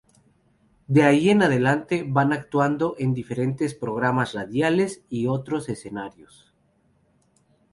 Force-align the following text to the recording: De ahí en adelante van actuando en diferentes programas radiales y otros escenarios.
De 0.87 1.03
ahí 1.03 1.29
en 1.29 1.43
adelante 1.43 2.03
van 2.07 2.33
actuando 2.33 2.95
en 2.97 3.13
diferentes 3.13 3.75
programas 3.75 4.33
radiales 4.33 5.03
y 5.09 5.27
otros 5.27 5.69
escenarios. 5.69 6.51